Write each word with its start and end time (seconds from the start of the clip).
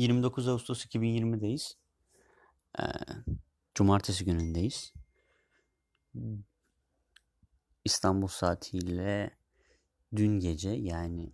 29 0.00 0.48
Ağustos 0.48 0.86
2020'deyiz. 0.86 1.76
Ee, 2.78 2.84
cumartesi 3.74 4.24
günündeyiz. 4.24 4.94
İstanbul 7.84 8.26
saatiyle 8.26 9.38
dün 10.16 10.40
gece 10.40 10.70
yani 10.70 11.32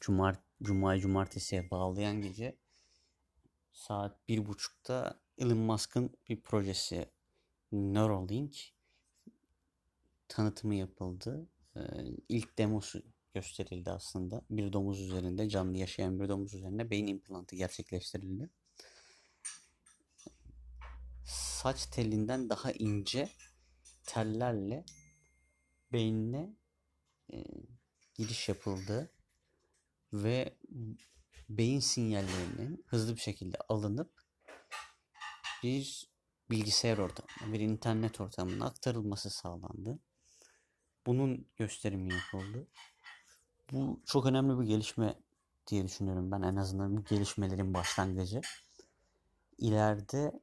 Cumar 0.00 0.36
Cuma'yı 0.62 1.00
cumartesiye 1.00 1.70
bağlayan 1.70 2.22
gece 2.22 2.58
saat 3.72 4.28
bir 4.28 4.46
buçukta 4.46 5.20
Elon 5.38 5.58
Musk'ın 5.58 6.10
bir 6.28 6.40
projesi 6.40 7.10
Neuralink 7.72 8.56
tanıtımı 10.28 10.74
yapıldı. 10.74 11.48
Ee, 11.76 11.80
ilk 12.28 12.58
demosu 12.58 13.02
gösterildi 13.34 13.90
aslında. 13.90 14.42
Bir 14.50 14.72
domuz 14.72 15.00
üzerinde, 15.00 15.48
canlı 15.48 15.78
yaşayan 15.78 16.20
bir 16.20 16.28
domuz 16.28 16.54
üzerinde 16.54 16.90
beyin 16.90 17.06
implantı 17.06 17.56
gerçekleştirildi. 17.56 18.50
Saç 21.26 21.86
telinden 21.86 22.50
daha 22.50 22.72
ince 22.72 23.28
tellerle 24.06 24.84
beynine 25.92 26.56
e, 27.32 27.44
giriş 28.14 28.48
yapıldı 28.48 29.12
ve 30.12 30.58
beyin 31.48 31.80
sinyallerinin 31.80 32.84
hızlı 32.86 33.16
bir 33.16 33.20
şekilde 33.20 33.56
alınıp 33.68 34.22
bir 35.62 36.08
bilgisayar 36.50 36.98
ortamına, 36.98 37.52
bir 37.52 37.60
internet 37.60 38.20
ortamına 38.20 38.66
aktarılması 38.66 39.30
sağlandı. 39.30 39.98
Bunun 41.06 41.48
gösterimi 41.56 42.14
yapıldı. 42.14 42.68
Bu 43.72 44.00
çok 44.06 44.26
önemli 44.26 44.60
bir 44.60 44.66
gelişme 44.66 45.14
diye 45.66 45.84
düşünüyorum 45.84 46.30
ben 46.30 46.42
en 46.42 46.56
azından 46.56 47.04
gelişmelerin 47.04 47.74
başlangıcı. 47.74 48.40
İleride 49.58 50.40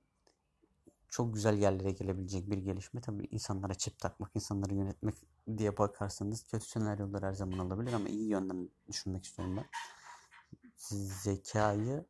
çok 1.10 1.34
güzel 1.34 1.58
yerlere 1.58 1.92
gelebilecek 1.92 2.50
bir 2.50 2.58
gelişme. 2.58 3.02
Tabii 3.02 3.28
insanlara 3.32 3.74
çip 3.74 4.00
takmak, 4.00 4.32
insanları 4.36 4.74
yönetmek 4.74 5.16
diye 5.58 5.78
bakarsanız 5.78 6.44
kötü 6.44 6.66
senaryolar 6.66 7.24
her 7.24 7.34
zaman 7.34 7.60
olabilir 7.60 7.94
ama 7.94 8.08
iyi 8.08 8.30
yönden 8.30 8.70
düşünmek 8.88 9.26
istiyorum 9.26 9.58
ben. 9.58 9.66
Zekayı 11.24 12.06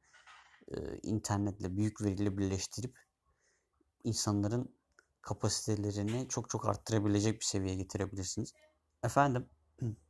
e, 0.67 0.97
internetle, 0.97 1.77
büyük 1.77 2.01
veriyle 2.01 2.37
birleştirip 2.37 2.99
insanların 4.03 4.75
kapasitelerini 5.21 6.27
çok 6.29 6.49
çok 6.49 6.65
arttırabilecek 6.65 7.39
bir 7.39 7.45
seviyeye 7.45 7.77
getirebilirsiniz. 7.77 8.53
Efendim? 9.03 9.49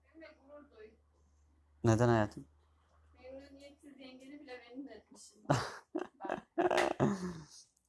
Neden 1.85 2.07
hayatım? 2.07 2.45
Memnuniyetsiz 3.23 3.99
yengeni 3.99 4.39
bile 4.39 4.57
memnun 4.57 4.87
etmişsin. 4.87 5.43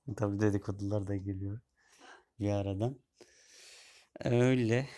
Tabii 0.17 0.41
dedikodular 0.41 1.07
da 1.07 1.17
geliyor 1.17 1.61
bir 2.41 2.51
aradan. 2.51 2.99
Öyle. 4.25 4.89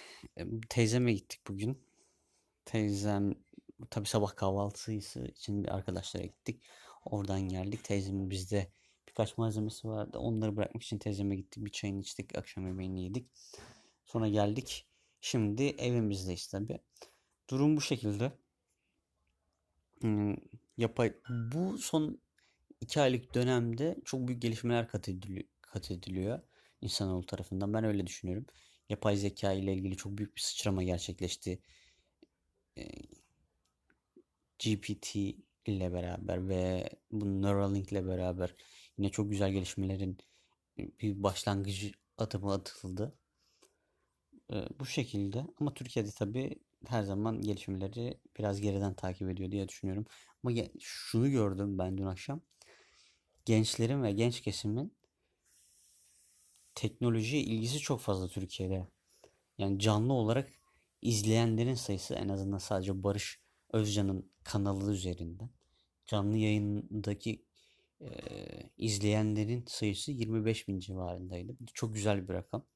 Teyzeme 0.69 1.13
gittik 1.13 1.41
bugün. 1.49 1.83
Teyzem 2.65 3.35
tabii 3.91 4.09
sabah 4.09 4.37
kahvaltısı 4.37 4.93
için 4.93 5.65
bir 5.65 5.69
arkadaşlara 5.69 6.25
gittik. 6.25 6.65
Oradan 7.05 7.41
geldik. 7.41 7.85
Teyzemin 7.85 8.31
bizde 8.31 8.73
birkaç 9.09 9.39
malzemesi 9.39 9.89
vardı. 9.89 10.19
Onları 10.19 10.57
bırakmak 10.57 10.83
için 10.83 10.99
teyzeme 10.99 11.37
gittik. 11.37 11.65
Bir 11.65 11.73
çayını 11.73 12.01
içtik. 12.01 12.39
Akşam 12.39 12.67
yemeğini 12.67 13.05
yedik. 13.05 13.31
Sonra 14.05 14.29
geldik. 14.29 14.89
Şimdi 15.21 15.63
evimizdeyiz 15.63 16.47
tabii. 16.47 16.81
Durum 17.51 17.77
bu 17.77 17.81
şekilde. 17.81 18.33
Hmm, 20.01 20.35
yapay 20.77 21.13
bu 21.29 21.79
son 21.79 22.21
iki 22.81 23.01
aylık 23.01 23.35
dönemde 23.35 23.99
çok 24.05 24.29
büyük 24.29 24.43
gelişmeler 24.43 24.89
kat 24.89 25.09
ediliyor, 25.09 25.45
kat 25.63 25.91
ediliyor 25.91 26.41
insanoğlu 26.81 27.27
tarafından. 27.27 27.75
Ben 27.75 27.85
öyle 27.85 28.07
düşünüyorum. 28.07 28.47
Yapay 28.89 29.17
zeka 29.17 29.53
ile 29.53 29.75
ilgili 29.75 29.97
çok 29.97 30.19
büyük 30.19 30.37
bir 30.37 30.41
sıçrama 30.41 30.83
gerçekleşti. 30.83 31.63
E, 32.79 32.83
GPT 34.59 35.17
ile 35.67 35.93
beraber 35.93 36.49
ve 36.49 36.91
bu 37.13 37.43
Neuralink 37.43 37.93
ile 37.93 38.07
beraber 38.07 38.55
yine 38.99 39.11
çok 39.11 39.31
güzel 39.31 39.53
gelişmelerin 39.53 40.19
bir 40.79 41.23
başlangıcı 41.23 41.93
adımı 42.19 42.53
atıldı. 42.53 43.19
E, 44.53 44.57
bu 44.81 44.87
şekilde 44.87 45.47
ama 45.61 45.75
Türkiye'de 45.75 46.11
tabii 46.11 46.59
her 46.87 47.03
zaman 47.03 47.41
gelişmeleri 47.41 48.21
biraz 48.39 48.61
geriden 48.61 48.95
takip 48.95 49.31
ediyor 49.31 49.51
diye 49.51 49.69
düşünüyorum. 49.69 50.07
Ama 50.45 50.57
şunu 50.81 51.31
gördüm 51.31 51.79
ben 51.79 51.99
dün 51.99 52.07
akşam. 52.07 52.41
Gençlerin 53.45 54.03
ve 54.03 54.13
genç 54.13 54.41
kesimin 54.41 54.93
teknolojiye 56.75 57.43
ilgisi 57.43 57.79
çok 57.79 58.01
fazla 58.01 58.29
Türkiye'de. 58.29 58.87
Yani 59.59 59.79
canlı 59.79 60.13
olarak 60.13 60.53
izleyenlerin 61.03 61.75
sayısı 61.75 62.15
en 62.15 62.29
azından 62.29 62.59
sadece 62.59 63.03
Barış 63.03 63.41
Özcan'ın 63.73 64.31
kanalı 64.45 64.93
üzerinden 64.93 65.51
canlı 66.07 66.37
yayındaki 66.37 67.45
e, 68.01 68.09
izleyenlerin 68.77 69.65
sayısı 69.67 70.13
25 70.13 70.69
bin 70.69 70.79
civarındaydı. 70.79 71.57
Çok 71.75 71.95
güzel 71.95 72.29
bir 72.29 72.35
rakam. 72.35 72.67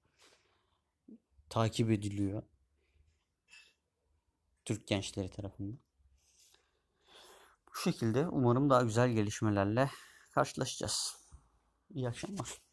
Takip 1.50 1.90
ediliyor. 1.90 2.42
Türk 4.64 4.86
gençleri 4.86 5.30
tarafından. 5.30 5.78
Bu 7.68 7.78
şekilde 7.78 8.28
umarım 8.28 8.70
daha 8.70 8.82
güzel 8.82 9.10
gelişmelerle 9.10 9.90
karşılaşacağız. 10.34 11.16
İyi 11.90 12.08
akşamlar. 12.08 12.71